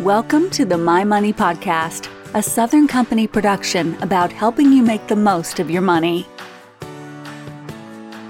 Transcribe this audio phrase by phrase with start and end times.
[0.00, 5.14] Welcome to the My Money Podcast, a Southern Company production about helping you make the
[5.14, 6.26] most of your money.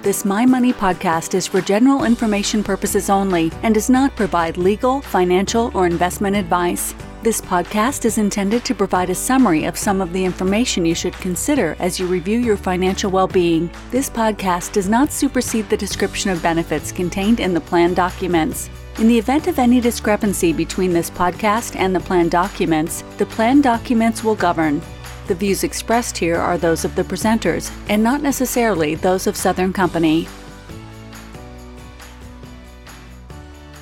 [0.03, 5.01] This My Money podcast is for general information purposes only and does not provide legal,
[5.01, 6.93] financial, or investment advice.
[7.23, 11.15] This podcast is intended to provide a summary of some of the information you should
[11.15, 13.71] consider as you review your financial well being.
[13.93, 18.69] This podcast does not supersede the description of benefits contained in the plan documents.
[18.99, 23.63] In the event of any discrepancy between this podcast and the plan documents, the plan
[23.63, 24.83] documents will govern.
[25.27, 29.73] The views expressed here are those of the presenters and not necessarily those of Southern
[29.73, 30.29] Company.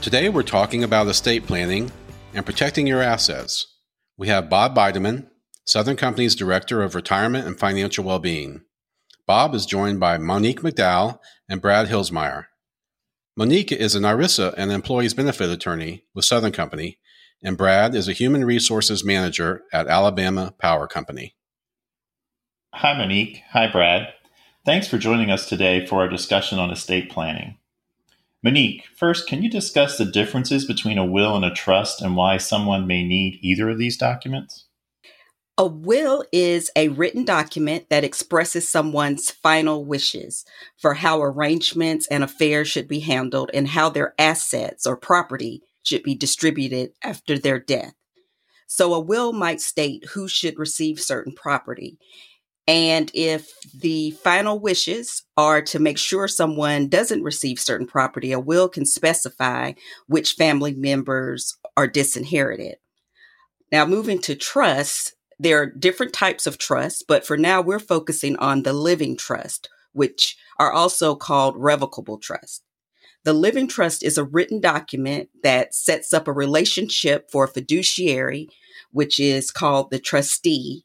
[0.03, 1.91] Today we're talking about estate planning
[2.33, 3.67] and protecting your assets.
[4.17, 5.29] We have Bob Bideman,
[5.65, 8.61] Southern Company's Director of Retirement and Financial Wellbeing.
[9.27, 11.19] Bob is joined by Monique McDowell
[11.49, 12.45] and Brad Hillsmeyer.
[13.39, 16.99] Monique is an ERISA and employees benefit attorney with Southern Company,
[17.41, 21.37] and Brad is a human resources manager at Alabama Power Company.
[22.75, 23.43] Hi, Monique.
[23.53, 24.13] Hi, Brad.
[24.67, 27.59] Thanks for joining us today for our discussion on estate planning.
[28.43, 32.39] Monique, first, can you discuss the differences between a will and a trust and why
[32.39, 34.67] someone may need either of these documents?
[35.61, 40.45] A will is a written document that expresses someone's final wishes
[40.77, 46.05] for how arrangements and affairs should be handled and how their assets or property should
[46.05, 47.95] be distributed after their death.
[48.69, 51.99] So a will might state who should receive certain property.
[52.69, 58.39] And if the final wishes are to make sure someone doesn't receive certain property, a
[58.39, 59.73] will can specify
[60.07, 62.77] which family members are disinherited.
[63.73, 68.37] Now, moving to trust, there are different types of trusts, but for now we're focusing
[68.37, 72.65] on the living trust, which are also called revocable trust.
[73.25, 78.49] The living trust is a written document that sets up a relationship for a fiduciary,
[78.91, 80.85] which is called the trustee,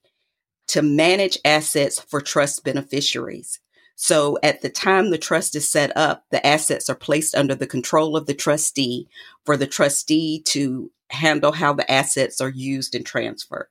[0.67, 3.59] to manage assets for trust beneficiaries.
[3.95, 7.67] So at the time the trust is set up, the assets are placed under the
[7.67, 9.07] control of the trustee
[9.45, 13.67] for the trustee to handle how the assets are used and transferred.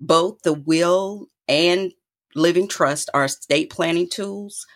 [0.00, 1.92] Both the will and
[2.34, 4.66] living trust are estate planning tools.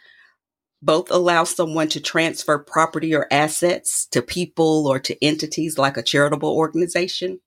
[0.81, 6.03] Both allow someone to transfer property or assets to people or to entities like a
[6.03, 7.41] charitable organization.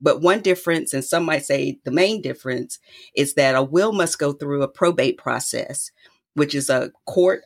[0.00, 2.78] But one difference, and some might say the main difference,
[3.14, 5.90] is that a will must go through a probate process,
[6.34, 7.42] which is a court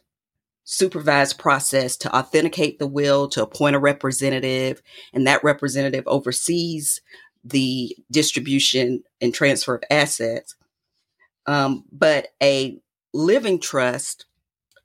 [0.63, 4.83] supervised process to authenticate the will, to appoint a representative,
[5.13, 7.01] and that representative oversees
[7.45, 10.55] the distribution and transfer of assets.
[11.47, 12.79] Um, but a
[13.13, 14.27] living trust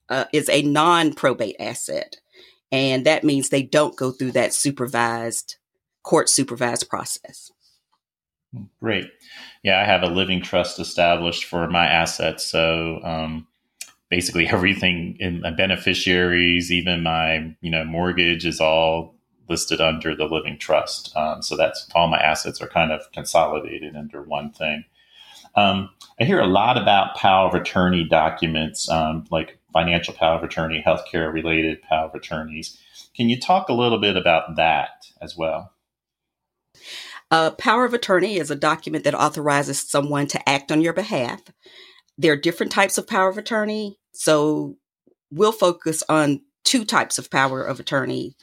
[0.09, 2.17] uh, is a non probate asset.
[2.71, 5.55] And that means they don't go through that supervised,
[6.03, 7.51] court supervised process.
[8.79, 9.09] Great.
[9.63, 12.45] Yeah, I have a living trust established for my assets.
[12.45, 13.47] So, um,
[14.09, 19.15] basically everything in my beneficiaries, even my, you know, mortgage is all
[19.49, 21.15] listed under the living trust.
[21.15, 24.85] Um, so that's all my assets are kind of consolidated under one thing.
[25.55, 25.89] Um,
[26.19, 30.83] I hear a lot about power of attorney documents, um, like financial power of attorney,
[30.85, 32.77] healthcare related power of attorneys.
[33.15, 35.73] Can you talk a little bit about that as well?
[37.31, 41.41] A power of attorney is a document that authorizes someone to act on your behalf.
[42.17, 43.97] There are different types of power of attorney.
[44.13, 44.77] So
[45.31, 48.35] we'll focus on two types of power of attorney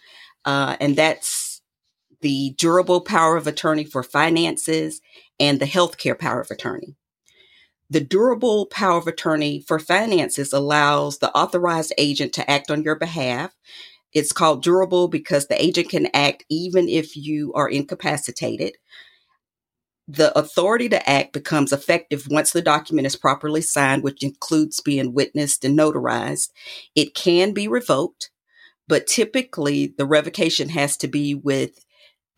[0.47, 1.61] uh, and that's
[2.23, 5.01] the durable power of attorney for finances
[5.39, 6.97] and the healthcare power of attorney.
[7.91, 12.97] The durable power of attorney for finances allows the authorized agent to act on your
[12.97, 13.55] behalf.
[14.13, 18.73] It's called durable because the agent can act even if you are incapacitated.
[20.09, 25.13] The authority to act becomes effective once the document is properly signed, which includes being
[25.13, 26.51] witnessed and notarized.
[26.95, 28.31] It can be revoked
[28.89, 31.85] but typically the revocation has to be with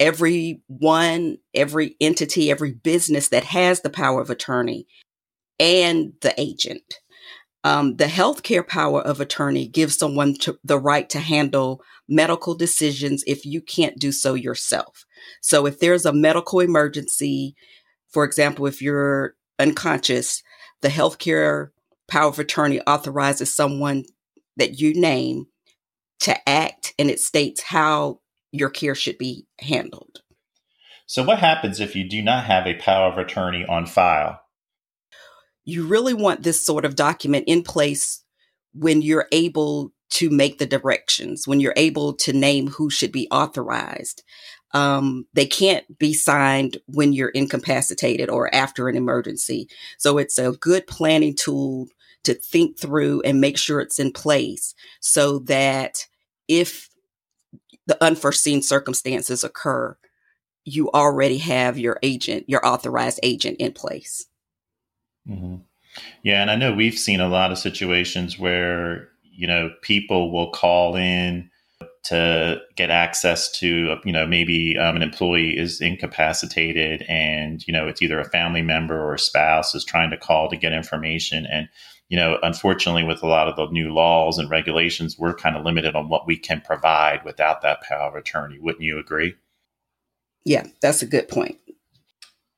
[0.01, 4.87] every one, every entity, every business that has the power of attorney
[5.59, 7.01] and the agent.
[7.65, 13.25] Um, the healthcare power of attorney gives someone to, the right to handle medical decisions
[13.27, 15.05] if you can't do so yourself.
[15.43, 17.57] So if there's a medical emergency,
[18.09, 20.43] for example, if you're unconscious,
[20.81, 21.71] the healthcare
[22.07, 24.05] power of attorney authorizes someone
[24.57, 25.47] that you name
[26.21, 28.21] to act and it states how
[28.53, 30.23] your care should be handled.
[31.07, 34.41] So, what happens if you do not have a power of attorney on file?
[35.65, 38.23] You really want this sort of document in place
[38.73, 43.29] when you're able to make the directions, when you're able to name who should be
[43.31, 44.23] authorized.
[44.75, 49.69] um, they can't be signed when you're incapacitated or after an emergency.
[49.99, 51.89] So it's a good planning tool
[52.29, 56.07] to think through and make sure it's in place so that
[56.47, 56.91] if
[57.87, 59.97] the unforeseen circumstances occur,
[60.67, 64.27] you already have your agent, your authorized agent in place.
[65.27, 65.57] Mm-hmm.
[66.23, 70.51] Yeah, and I know we've seen a lot of situations where you know people will
[70.51, 71.51] call in
[72.05, 77.89] to get access to you know maybe um, an employee is incapacitated and you know
[77.89, 81.47] it's either a family member or a spouse is trying to call to get information
[81.51, 81.69] and
[82.09, 85.65] you know unfortunately with a lot of the new laws and regulations we're kind of
[85.65, 89.35] limited on what we can provide without that power of attorney wouldn't you agree
[90.45, 91.59] yeah that's a good point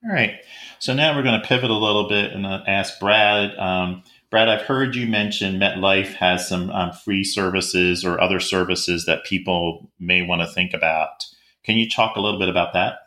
[0.04, 0.36] all right
[0.78, 4.48] so now we're going to pivot a little bit and uh, ask brad um, Brad,
[4.48, 9.90] I've heard you mention MetLife has some um, free services or other services that people
[9.98, 11.26] may want to think about.
[11.64, 12.98] Can you talk a little bit about that?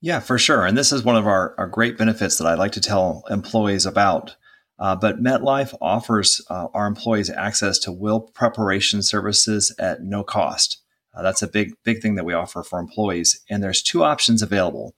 [0.00, 0.66] Yeah, for sure.
[0.66, 3.86] And this is one of our, our great benefits that I like to tell employees
[3.86, 4.34] about.
[4.80, 10.78] Uh, but MetLife offers uh, our employees access to will preparation services at no cost.
[11.14, 13.44] Uh, that's a big, big thing that we offer for employees.
[13.50, 14.94] And there's two options available.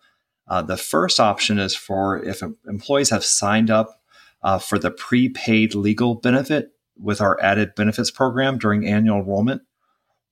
[0.48, 4.00] Uh, the first option is for if employees have signed up
[4.42, 9.62] uh, for the prepaid legal benefit with our added benefits program during annual enrollment,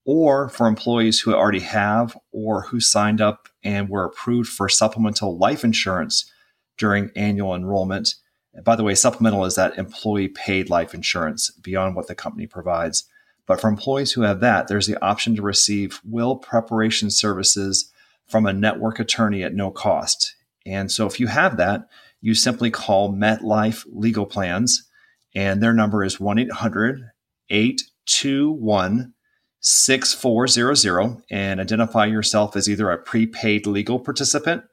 [0.05, 5.39] or for employees who already have or who signed up and were approved for supplemental
[5.39, 6.31] life insurance
[6.77, 8.15] during annual enrollment.
[8.65, 13.05] By the way, supplemental is that employee paid life insurance beyond what the company provides.
[13.47, 17.93] But for employees who have that, there's the option to receive will preparation services
[18.29, 20.37] from a network attorney at no cost.
[20.67, 21.89] And so if you have that,
[22.21, 24.89] you simply call MetLife Legal Plans,
[25.35, 27.11] and their number is 1 800
[27.49, 29.15] 821
[29.63, 34.65] 6400 and identify yourself as either a prepaid legal participant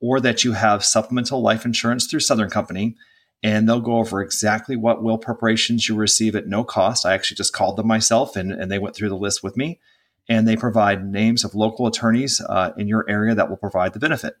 [0.00, 2.96] or that you have supplemental life insurance through Southern Company.
[3.42, 7.04] And they'll go over exactly what will preparations you receive at no cost.
[7.04, 9.80] I actually just called them myself and, and they went through the list with me.
[10.28, 13.98] And they provide names of local attorneys uh, in your area that will provide the
[13.98, 14.36] benefit.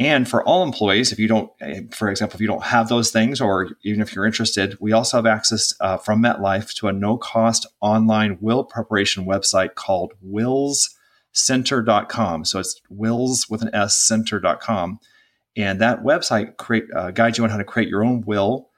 [0.00, 1.52] And for all employees, if you don't,
[1.94, 5.18] for example, if you don't have those things, or even if you're interested, we also
[5.18, 12.46] have access uh, from MetLife to a no cost online will preparation website called willscenter.com.
[12.46, 15.00] So it's wills with an S center.com.
[15.56, 18.70] And that website create, uh, guides you on how to create your own will,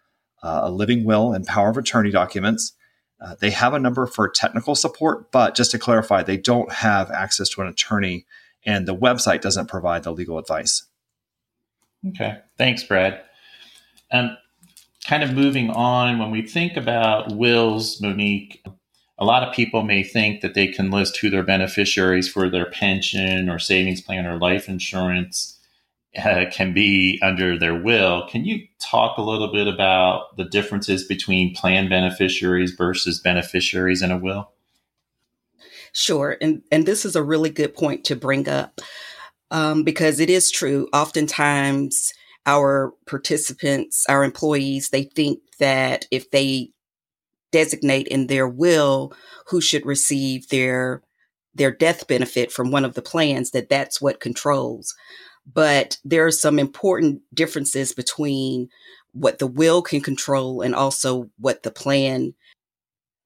[0.43, 2.73] uh, a living will, and power of attorney documents.
[3.21, 7.11] Uh, they have a number for technical support, but just to clarify, they don't have
[7.11, 8.27] access to an attorney,
[8.65, 10.87] and the website doesn't provide the legal advice.
[12.09, 12.39] Okay.
[12.59, 13.21] Thanks, Brad.
[14.11, 14.37] And
[15.07, 18.65] kind of moving on, when we think about wills, Monique,
[19.19, 22.67] a lot of people may think that they can list who their beneficiaries for their
[22.67, 25.61] pension or savings plan or life insurance
[26.17, 28.27] uh, can be under their will.
[28.29, 34.11] Can you talk a little bit about the differences between plan beneficiaries versus beneficiaries in
[34.11, 34.51] a will?
[35.93, 36.37] Sure.
[36.41, 38.81] And, and this is a really good point to bring up
[39.51, 40.89] um, because it is true.
[40.93, 42.13] Oftentimes,
[42.47, 46.71] our participants, our employees, they think that if they
[47.53, 49.13] designate in their will
[49.47, 51.03] who should receive their
[51.55, 54.95] their death benefit from one of the plans that that's what controls
[55.51, 58.69] but there are some important differences between
[59.13, 62.35] what the will can control and also what the plan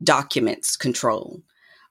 [0.02, 1.42] documents control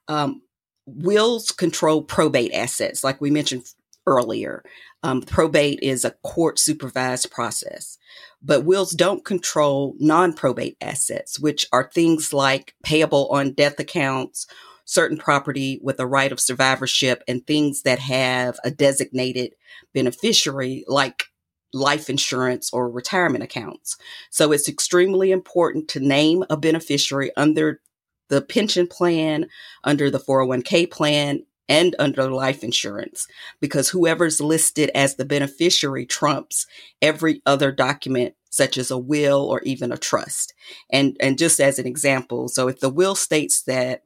[0.08, 0.42] um,
[0.86, 3.64] wills control probate assets like we mentioned
[4.06, 4.62] earlier.
[5.02, 7.98] Um, probate is a court supervised process,
[8.42, 14.46] but wills don't control non probate assets, which are things like payable on death accounts,
[14.86, 19.54] certain property with a right of survivorship, and things that have a designated
[19.92, 21.24] beneficiary, like
[21.74, 23.98] life insurance or retirement accounts.
[24.30, 27.80] So it's extremely important to name a beneficiary under
[28.28, 29.46] the pension plan,
[29.84, 33.26] under the 401k plan, and under life insurance
[33.60, 36.66] because whoever's listed as the beneficiary trumps
[37.02, 40.54] every other document such as a will or even a trust.
[40.90, 44.02] And and just as an example, so if the will states that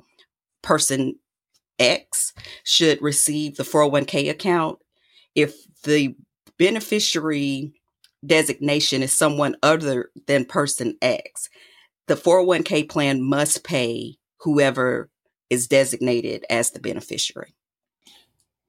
[0.62, 1.16] person
[1.78, 2.32] X
[2.64, 4.78] should receive the 401k account,
[5.34, 6.14] if the
[6.58, 7.72] beneficiary
[8.24, 11.48] designation is someone other than person X,
[12.06, 15.08] the 401k plan must pay whoever
[15.48, 17.54] is designated as the beneficiary.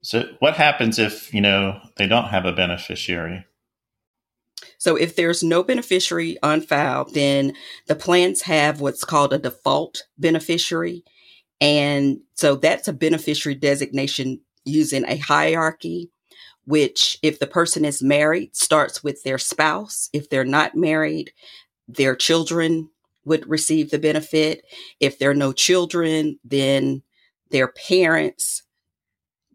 [0.03, 3.45] So, what happens if, you know, they don't have a beneficiary?
[4.79, 7.53] So, if there's no beneficiary on file, then
[7.87, 11.03] the plans have what's called a default beneficiary.
[11.61, 16.09] And so that's a beneficiary designation using a hierarchy,
[16.65, 20.09] which, if the person is married, starts with their spouse.
[20.11, 21.31] If they're not married,
[21.87, 22.89] their children
[23.25, 24.65] would receive the benefit.
[24.99, 27.03] If there are no children, then
[27.51, 28.63] their parents.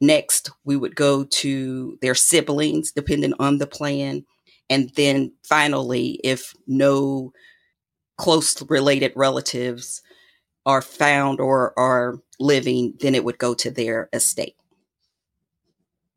[0.01, 4.25] Next, we would go to their siblings, depending on the plan.
[4.71, 7.33] And then finally, if no
[8.17, 10.03] close related relatives
[10.67, 14.57] are found or are living, then it would go to their estate.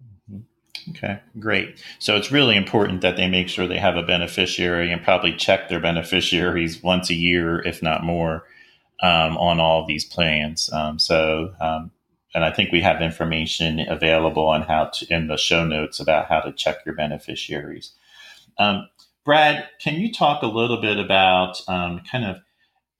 [0.03, 0.91] Mm-hmm.
[0.91, 1.81] Okay, great.
[1.99, 5.69] So it's really important that they make sure they have a beneficiary and probably check
[5.69, 8.45] their beneficiaries once a year, if not more,
[9.01, 10.71] um, on all these plans.
[10.73, 11.91] Um, so, um,
[12.33, 16.27] and I think we have information available on how to in the show notes about
[16.27, 17.93] how to check your beneficiaries.
[18.57, 18.89] Um,
[19.25, 22.37] Brad, can you talk a little bit about um, kind of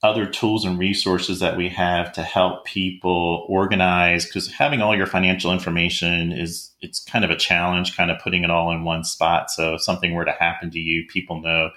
[0.01, 5.06] other tools and resources that we have to help people organize because having all your
[5.06, 9.03] financial information is it's kind of a challenge kind of putting it all in one
[9.03, 9.51] spot.
[9.51, 11.72] So if something were to happen to you people know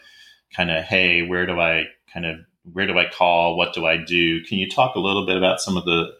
[0.54, 2.36] kind of hey where do i kind of
[2.72, 3.56] where do i call?
[3.56, 4.44] What do i do?
[4.44, 6.12] Can you talk a little bit about some of the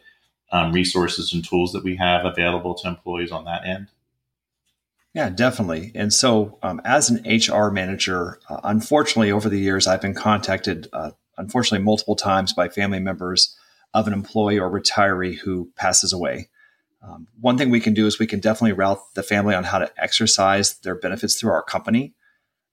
[0.50, 3.88] um, resources and tools that we have available to employees on that end?
[5.14, 5.92] Yeah, definitely.
[5.94, 10.88] And so, um, as an HR manager, uh, unfortunately, over the years, I've been contacted
[10.92, 13.56] uh, unfortunately multiple times by family members
[13.94, 16.48] of an employee or retiree who passes away.
[17.02, 19.78] Um, one thing we can do is we can definitely route the family on how
[19.78, 22.14] to exercise their benefits through our company.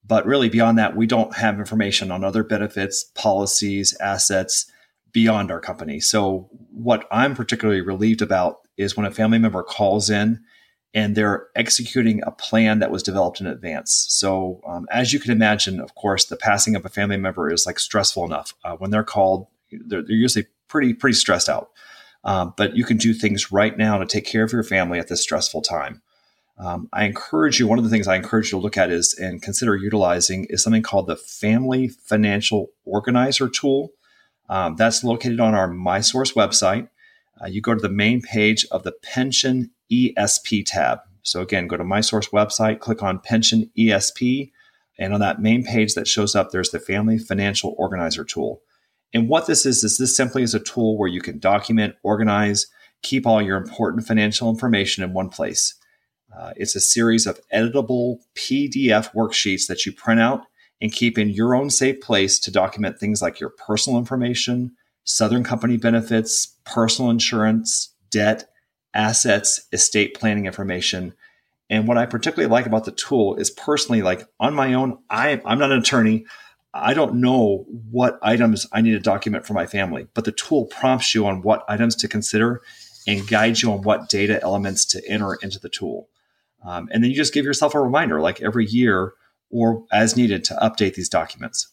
[0.05, 4.71] But really, beyond that, we don't have information on other benefits, policies, assets
[5.11, 5.99] beyond our company.
[5.99, 10.39] So, what I'm particularly relieved about is when a family member calls in
[10.93, 14.05] and they're executing a plan that was developed in advance.
[14.09, 17.65] So, um, as you can imagine, of course, the passing of a family member is
[17.65, 18.53] like stressful enough.
[18.63, 21.69] Uh, when they're called, they're, they're, usually pretty pretty stressed out.
[22.23, 25.07] Um, but you can do things right now to take care of your family at
[25.07, 26.01] this stressful time.
[26.57, 27.67] Um, I encourage you.
[27.67, 30.61] One of the things I encourage you to look at is and consider utilizing is
[30.61, 33.91] something called the Family Financial Organizer tool.
[34.49, 36.89] Um, that's located on our MySource website.
[37.41, 40.99] Uh, you go to the main page of the Pension ESP tab.
[41.23, 44.51] So again, go to MySource website, click on Pension ESP,
[44.97, 48.61] and on that main page that shows up, there's the Family Financial Organizer tool.
[49.13, 52.67] And what this is, is this simply is a tool where you can document, organize,
[53.01, 55.75] keep all your important financial information in one place.
[56.37, 60.43] Uh, it's a series of editable PDF worksheets that you print out
[60.81, 64.71] and keep in your own safe place to document things like your personal information,
[65.03, 68.48] Southern Company benefits, personal insurance, debt,
[68.93, 71.13] assets, estate planning information.
[71.69, 75.41] And what I particularly like about the tool is personally, like on my own, I,
[75.45, 76.25] I'm not an attorney.
[76.73, 80.65] I don't know what items I need to document for my family, but the tool
[80.65, 82.61] prompts you on what items to consider
[83.07, 86.09] and guides you on what data elements to enter into the tool.
[86.63, 89.13] Um, and then you just give yourself a reminder, like every year
[89.49, 91.69] or as needed, to update these documents.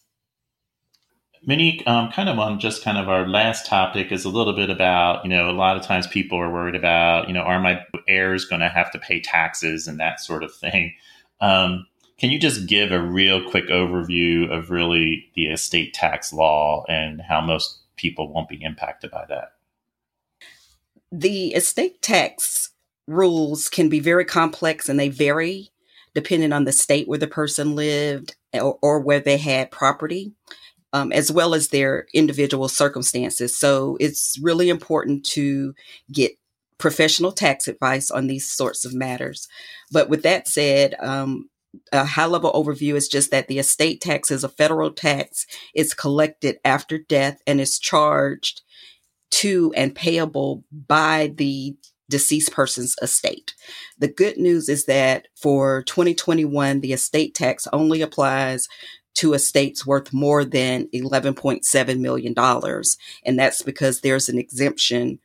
[1.47, 4.69] Many um, kind of on just kind of our last topic is a little bit
[4.69, 7.81] about, you know, a lot of times people are worried about, you know, are my
[8.05, 10.93] heirs going to have to pay taxes and that sort of thing.
[11.39, 11.87] Um,
[12.19, 17.21] can you just give a real quick overview of really the estate tax law and
[17.21, 19.53] how most people won't be impacted by that?
[21.13, 22.71] The estate tax
[23.07, 25.69] rules can be very complex and they vary
[26.13, 30.33] depending on the state where the person lived or, or where they had property
[30.93, 33.57] um, as well as their individual circumstances.
[33.57, 35.73] So it's really important to
[36.11, 36.31] get
[36.77, 39.47] professional tax advice on these sorts of matters.
[39.91, 41.49] But with that said, um,
[41.91, 45.45] a high level overview is just that the estate tax is a federal tax.
[45.73, 48.61] It's collected after death and is charged
[49.31, 51.75] to and payable by the
[52.09, 53.53] deceased person's estate.
[53.97, 58.67] The good news is that for 2021, the estate tax only applies
[59.17, 62.33] to estates worth more than $11.7 million.
[63.23, 65.19] And that's because there's an exemption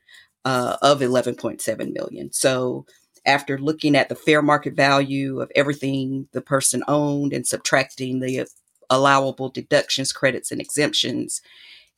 [0.44, 2.32] uh, of 11.7 million.
[2.32, 2.86] So
[3.24, 8.46] after looking at the fair market value of everything the person owned and subtracting the
[8.90, 11.40] allowable deductions, credits, and exemptions,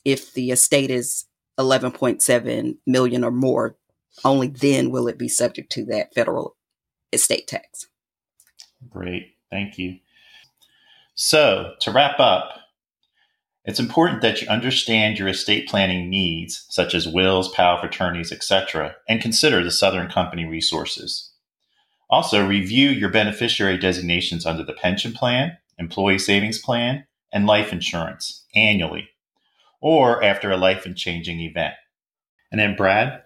[0.04, 1.24] if the estate is
[1.58, 3.76] 11.7 million or more,
[4.24, 6.56] only then will it be subject to that federal
[7.12, 7.86] estate tax.
[8.90, 9.36] Great.
[9.50, 9.98] Thank you.
[11.14, 12.58] So, to wrap up,
[13.64, 18.32] it's important that you understand your estate planning needs, such as wills, power of attorneys,
[18.32, 21.32] etc., and consider the Southern Company resources.
[22.10, 28.44] Also, review your beneficiary designations under the pension plan, employee savings plan, and life insurance
[28.54, 29.08] annually
[29.80, 31.74] or after a life changing event.
[32.50, 33.22] And then, Brad?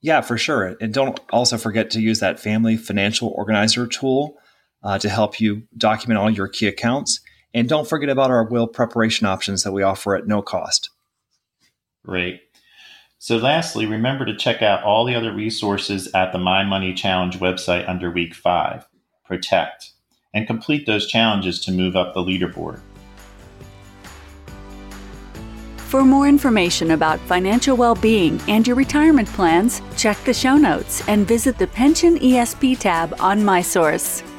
[0.00, 0.76] Yeah, for sure.
[0.80, 4.36] And don't also forget to use that family financial organizer tool
[4.82, 7.20] uh, to help you document all your key accounts.
[7.54, 10.90] And don't forget about our will preparation options that we offer at no cost.
[12.04, 12.40] Great.
[13.18, 17.38] So, lastly, remember to check out all the other resources at the My Money Challenge
[17.38, 18.88] website under week five
[19.24, 19.92] Protect
[20.34, 22.80] and complete those challenges to move up the leaderboard.
[25.76, 31.06] For more information about financial well being and your retirement plans, check the show notes
[31.06, 34.31] and visit the Pension ESP tab on MySource.